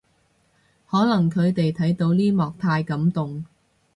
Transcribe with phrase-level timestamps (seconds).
[0.89, 3.45] 可能佢哋睇到呢幕太感動